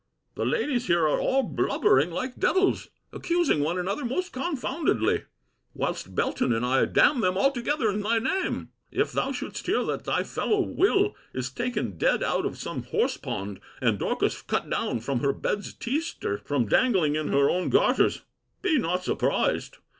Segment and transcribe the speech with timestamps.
[0.33, 5.25] The ladies here are all blubbering like devills, accusing one another most confoundedly:
[5.75, 8.69] whilst Belton and I damn them all together in thy name.
[8.89, 11.15] If thou shouldst hear that thy fellow Will.
[11.35, 15.71] is taken dead out of some horse pond, and Dorcas cut down from her bed's
[15.71, 18.23] teaster, from dangling in her own garters,
[18.63, 19.77] be not surprised.